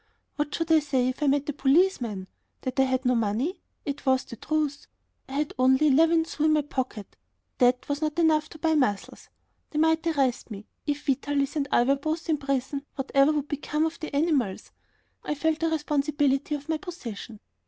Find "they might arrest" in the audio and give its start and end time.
9.69-10.49